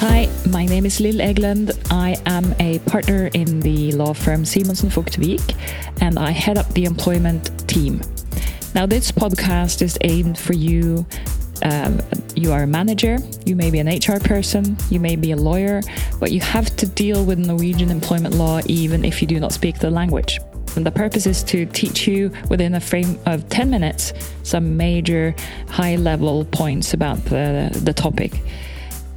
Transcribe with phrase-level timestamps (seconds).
[0.00, 1.76] Hi, my name is Lil Egeland.
[1.90, 5.54] I am a partner in the law firm Simonsen Vogt Wiig,
[6.00, 8.00] and I head up the employment team.
[8.74, 11.04] Now, this podcast is aimed for you.
[11.62, 12.00] Um,
[12.34, 15.82] you are a manager, you may be an HR person, you may be a lawyer,
[16.18, 19.80] but you have to deal with Norwegian employment law even if you do not speak
[19.80, 20.40] the language.
[20.76, 24.14] And the purpose is to teach you within a frame of 10 minutes
[24.44, 25.34] some major
[25.68, 28.40] high level points about the, the topic.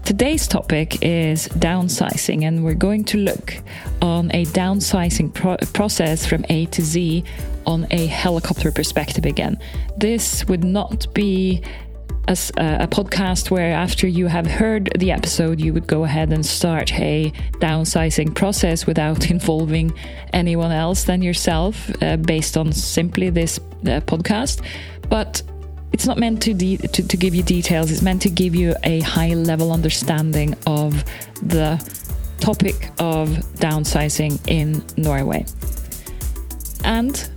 [0.06, 3.56] Today's topic is downsizing, and we're going to look
[4.02, 7.24] on a downsizing pro process from A to Z
[7.66, 9.58] on a helicopter perspective again.
[9.98, 11.62] This would not be
[12.28, 16.46] a, a, podcast where after you have heard the episode, you would go ahead and
[16.46, 19.94] start a downsizing process without involving
[20.34, 24.62] anyone else than yourself, uh, based on simply this uh, podcast.
[25.10, 25.42] But
[25.94, 28.76] it's not meant to, de- to, to give you details, it's meant to give you
[28.84, 31.06] a high level understanding of
[31.42, 31.78] the
[32.40, 35.46] topic of downsizing in Norway.
[36.84, 37.30] And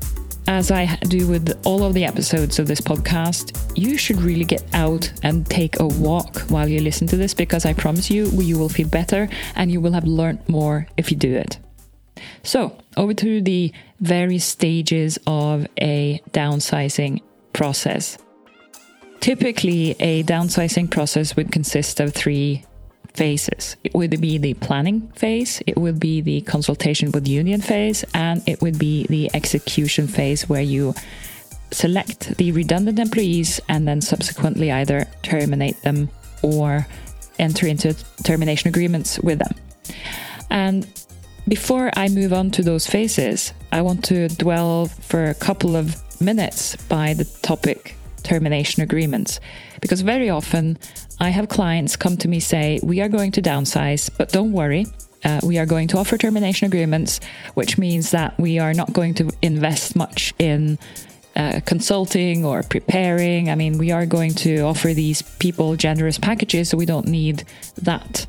[0.49, 4.65] as I do with all of the episodes of this podcast, you should really get
[4.73, 8.59] out and take a walk while you listen to this because I promise you, you
[8.59, 11.59] will feel better and you will have learned more if you do it.
[12.43, 17.21] So, over to the various stages of a downsizing
[17.53, 18.19] process.
[19.21, 22.65] Typically, a downsizing process would consist of three
[23.15, 23.77] phases.
[23.83, 28.43] It would be the planning phase, it would be the consultation with union phase, and
[28.47, 30.95] it would be the execution phase where you
[31.73, 36.09] select the redundant employees and then subsequently either terminate them
[36.43, 36.87] or
[37.39, 39.55] enter into termination agreements with them.
[40.51, 40.87] And
[41.49, 45.97] before I move on to those phases, I want to dwell for a couple of
[46.21, 49.41] minutes by the topic termination agreements.
[49.81, 50.79] Because very often
[51.21, 54.87] I have clients come to me say, We are going to downsize, but don't worry.
[55.25, 57.21] Uh, we are going to offer termination agreements,
[57.55, 60.79] which means that we are not going to invest much in
[61.35, 63.51] uh, consulting or preparing.
[63.51, 67.45] I mean, we are going to offer these people generous packages, so we don't need
[67.83, 68.27] that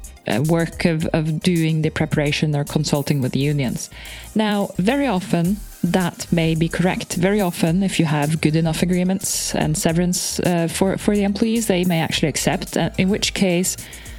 [0.47, 3.89] work of, of doing the preparation or consulting with the unions.
[4.35, 7.15] Now, very often, that may be correct.
[7.15, 11.67] Very often, if you have good enough agreements and severance uh, for, for the employees,
[11.67, 13.77] they may actually accept, uh, in which case,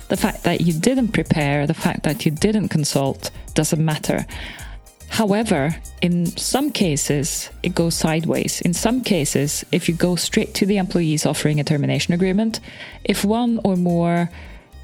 [0.09, 4.25] the fact that you didn't prepare, the fact that you didn't consult, doesn't matter.
[5.11, 8.61] However, in some cases, it goes sideways.
[8.61, 12.61] In some cases, if you go straight to the employees offering a termination agreement,
[13.05, 14.31] if one or more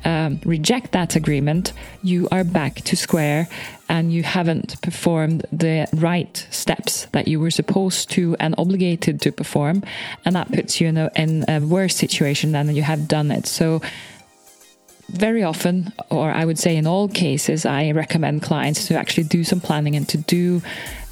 [0.04, 1.72] um, reject that agreement,
[2.03, 3.48] you are back to square
[3.88, 9.32] and you haven't performed the right steps that you were supposed to and obligated to
[9.32, 9.82] perform.
[10.25, 13.47] And that puts you in a, in a worse situation than you have done it.
[13.47, 13.81] So,
[15.10, 19.44] very often, or I would say in all cases, I recommend clients to actually do
[19.44, 20.62] some planning and to do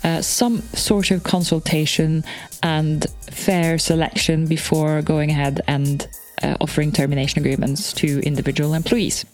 [0.02, 2.24] uh, some sort of consultation
[2.62, 6.08] and fair selection before going ahead and
[6.42, 9.24] uh, offering termination agreements to individual employees.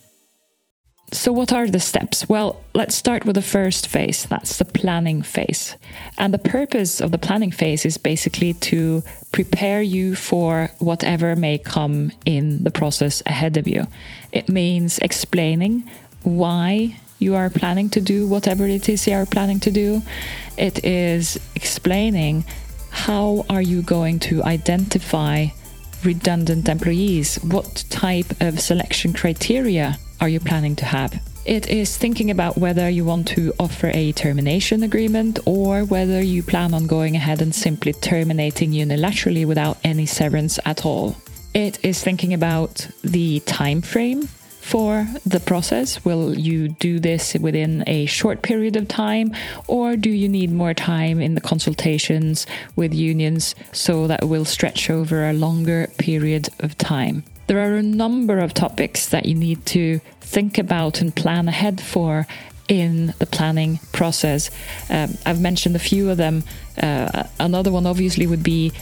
[1.10, 2.28] So, what are the steps?
[2.28, 5.74] Well, let's start with the first phase that's the planning phase.
[6.18, 9.02] And the purpose of the planning phase is basically to
[9.32, 13.86] prepare you for whatever may come in the process ahead of you.
[14.32, 15.90] It means explaining
[16.24, 20.02] why you are planning to do whatever it is you are planning to do.
[20.58, 22.44] It is explaining
[22.90, 25.46] how are you going to identify
[26.04, 27.36] redundant employees?
[27.42, 31.20] What type of selection criteria are you planning to have?
[31.44, 36.42] It is thinking about whether you want to offer a termination agreement or whether you
[36.42, 41.16] plan on going ahead and simply terminating unilaterally without any severance at all.
[41.54, 44.28] It is thinking about the time frame
[44.68, 46.04] for the process?
[46.04, 49.34] Will you do this within a short period of time,
[49.66, 52.46] or do you need more time in the consultations
[52.76, 57.24] with unions so that it will stretch over a longer period of time?
[57.46, 61.80] There are a number of topics that you need to think about and plan ahead
[61.80, 62.26] for
[62.68, 64.50] in the planning process.
[64.90, 66.44] Um, I've mentioned a few of them.
[66.76, 68.72] Uh, another one, obviously, would be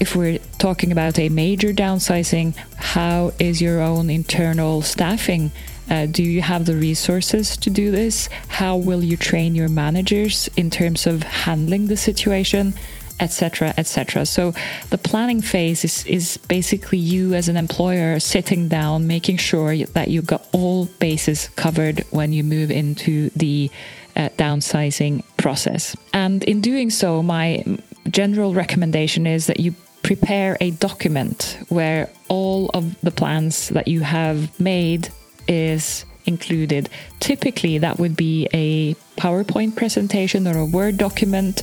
[0.00, 5.50] if we're talking about a major downsizing, how is your own internal staffing?
[5.90, 8.28] Uh, do you have the resources to do this?
[8.48, 12.74] How will you train your managers in terms of handling the situation?
[13.20, 14.54] etc etc so
[14.90, 20.06] the planning phase is, is basically you as an employer sitting down making sure that
[20.06, 23.68] you've got all bases covered when you move into the
[24.14, 27.64] uh, downsizing process and in doing so my
[28.08, 34.00] general recommendation is that you prepare a document where all of the plans that you
[34.00, 35.08] have made
[35.46, 36.88] is included.
[37.20, 41.62] Typically, that would be a PowerPoint presentation or a Word document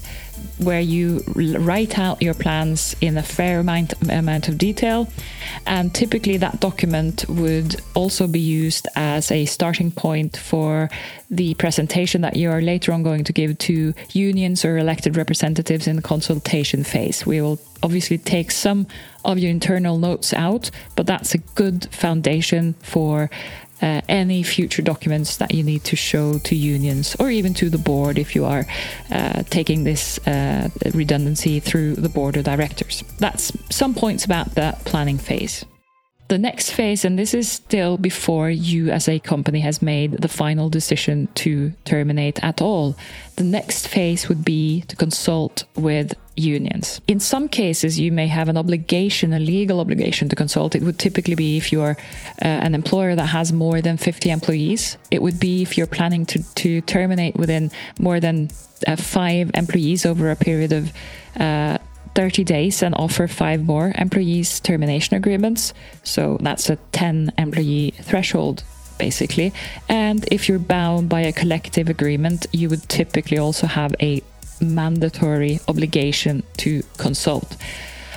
[0.57, 5.07] where you write out your plans in a fair amount, amount of detail.
[5.65, 10.89] And typically, that document would also be used as a starting point for
[11.29, 15.87] the presentation that you are later on going to give to unions or elected representatives
[15.87, 17.25] in the consultation phase.
[17.25, 18.87] We will obviously take some
[19.23, 23.29] of your internal notes out, but that's a good foundation for
[23.81, 27.77] uh, any future documents that you need to show to unions or even to the
[27.77, 28.65] board if you are
[29.11, 33.03] uh, taking this uh, redundancy through the board of directors.
[33.19, 35.65] That's some points about the planning phase.
[36.27, 40.27] The next phase, and this is still before you as a company has made the
[40.27, 42.95] final decision to terminate at all.
[43.35, 46.99] The next phase would be to consult with unions.
[47.07, 50.75] In some cases, you may have an obligation, a legal obligation to consult.
[50.75, 51.95] It would typically be if you're
[52.41, 54.97] uh, an employer that has more than 50 employees.
[55.11, 57.69] It would be if you're planning to, to terminate within
[57.99, 58.49] more than
[58.87, 60.91] uh, five employees over a period of
[61.39, 61.77] uh,
[62.15, 65.73] 30 days and offer five more employees termination agreements.
[66.03, 68.63] So that's a 10 employee threshold
[68.97, 69.53] basically.
[69.89, 74.21] And if you're bound by a collective agreement, you would typically also have a
[74.61, 77.57] mandatory obligation to consult.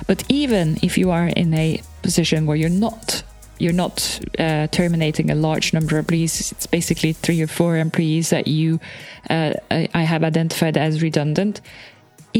[0.06, 3.22] But even if you are in a position where you're not
[3.58, 6.52] you're not uh, terminating a large number of employees.
[6.52, 8.78] It's basically three or four employees that you
[9.28, 11.60] uh, I have identified as redundant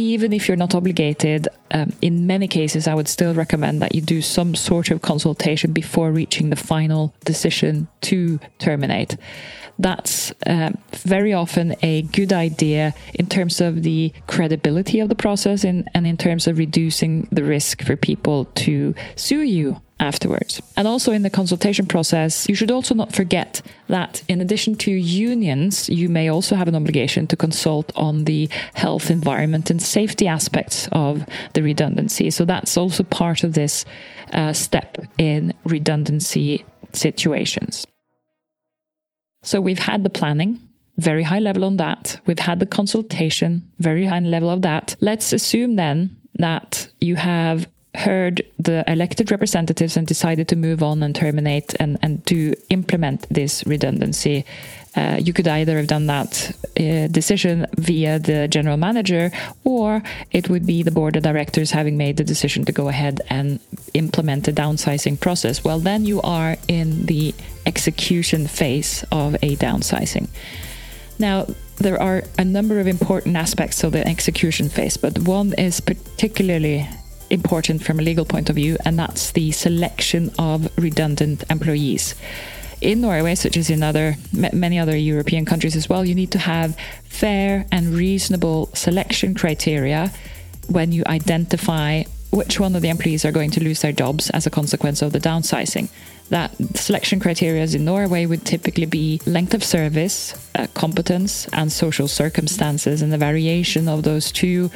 [0.01, 4.01] even if you're not obligated, um, in many cases, I would still recommend that you
[4.01, 9.17] do some sort of consultation before reaching the final decision to terminate.
[9.79, 15.63] That's um, very often a good idea in terms of the credibility of the process
[15.63, 20.63] and, and in terms of reducing the risk for people to sue you afterwards.
[20.77, 24.91] And also in the consultation process, you should also not forget that in addition to
[24.91, 30.29] unions, you may also have an obligation to consult on the health, environment, and safety
[30.29, 31.27] aspects of
[31.59, 32.31] the redundancy.
[32.31, 33.85] So that's also part of this
[34.33, 37.85] uh, step in redundancy situations.
[39.43, 40.61] So we've had the planning.
[40.99, 42.21] Very high level on that.
[42.27, 44.95] We've had the consultation, very high level of that.
[45.01, 47.67] Let's assume then that you have
[47.99, 53.27] heard the elected representatives and decided to move on and terminate and, and to implement
[53.29, 54.45] this redundancy.
[54.97, 56.51] Uh, you could either have done that
[56.81, 59.31] uh, decision via the general manager,
[59.65, 63.21] or it would be the board of directors having made the decision to go ahead
[63.29, 63.61] and
[63.95, 65.63] implement the downsizing process.
[65.63, 67.35] Well, then you are in the
[67.67, 70.29] execution phase of a downsizing.
[71.19, 71.47] Now,
[71.77, 76.89] there are a number of important aspects of the execution phase, but one is particularly
[77.31, 82.15] important from a legal point of view, and that's the selection of redundant employees.
[82.81, 86.39] In Norway, such as in other many other European countries as well, you need to
[86.39, 90.13] have fair and reasonable selection criteria
[90.69, 94.47] when you identify which one of the employees are going to lose their jobs as
[94.47, 95.89] a consequence of the downsizing
[96.31, 102.09] that selection criteria in Norway would typically be length of service, uh, competence, and social
[102.09, 103.03] circumstances.
[103.03, 104.71] And the variation of those two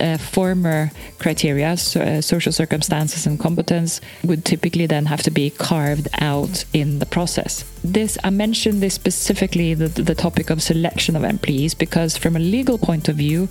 [0.00, 5.50] uh, former criteria, so, uh, social circumstances and competence, would typically then have to be
[5.50, 7.64] carved out in the process.
[7.82, 12.38] This I mentioned this specifically the, the topic of selection of employees because from a
[12.38, 13.48] legal point of view,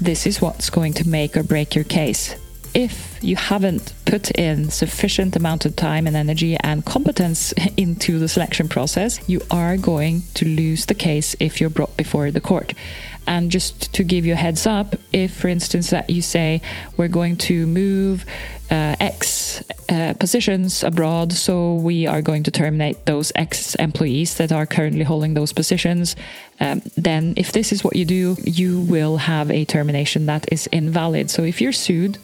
[0.00, 2.36] this is what's going to make or break your case
[2.76, 8.28] if you haven't put in sufficient amount of time and energy and competence into the
[8.28, 12.74] selection process, you are going to lose the case if you're brought before the court.
[13.26, 16.60] And just to give you a heads up, if, for instance, that you say
[16.98, 18.26] we're going to move
[18.70, 24.52] uh, X uh, positions abroad, so we are going to terminate those X employees that
[24.52, 26.14] are currently holding those positions,
[26.60, 30.66] um, then if this is what you do, you will have a termination that is
[30.68, 31.30] invalid.
[31.30, 32.18] So if you're sued,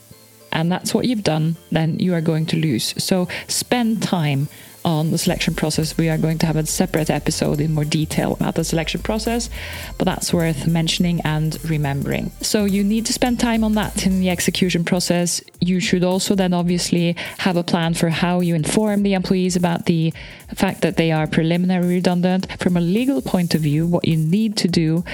[0.52, 2.94] and that's what you've done, then you are going to lose.
[3.02, 4.48] So spend time
[4.84, 5.96] on the selection process.
[5.96, 9.48] We are going to have a separate episode in more detail about the selection process,
[9.98, 12.32] but that's worth mentioning and remembering.
[12.40, 15.42] So you need to spend time on that in the execution process.
[15.60, 19.86] You should also then obviously have a plan for how you inform the employees about
[19.86, 20.12] the
[20.54, 22.46] fact that they are preliminary redundant.
[22.60, 25.04] From a legal point of view, what you need to do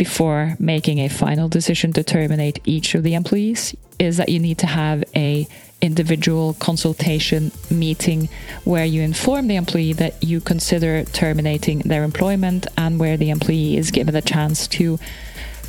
[0.00, 4.56] before making a final decision to terminate each of the employees is that you need
[4.56, 5.46] to have a
[5.82, 8.26] individual consultation meeting
[8.64, 13.76] where you inform the employee that you consider terminating their employment and where the employee
[13.76, 14.98] is given a chance to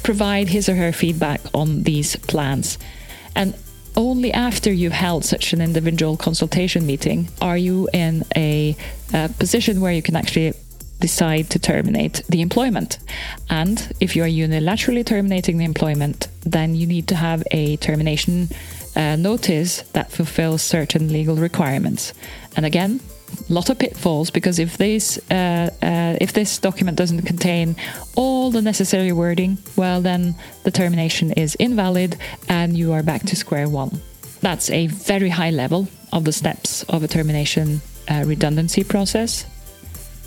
[0.01, 2.77] provide his or her feedback on these plans.
[3.35, 3.53] And
[3.97, 8.77] only after you've held such an individual consultation meeting are you in a,
[9.13, 10.53] a position where you can actually
[11.01, 12.99] decide to terminate the employment.
[13.49, 18.47] And if you are unilaterally terminating the employment, then you need to have a termination
[18.95, 22.13] uh, notice that fulfills certain legal requirements.
[22.55, 22.99] And again,
[23.49, 27.75] lot of pitfalls because if this uh, uh, if this document doesn't contain
[28.15, 32.17] all the necessary wording, well then the termination is invalid
[32.49, 34.01] and you are back to square one.
[34.41, 39.45] That's a very high level of the steps of a termination uh, redundancy process.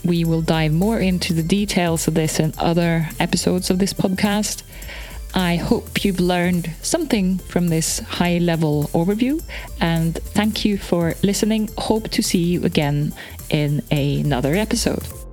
[0.05, 4.63] We will dive more into the details of this in other episodes of this podcast.
[5.35, 9.43] I hope you've learned something from this high level overview
[9.81, 11.71] and thank you for listening.
[11.79, 13.13] Hope to see you again
[13.51, 15.24] in another episode.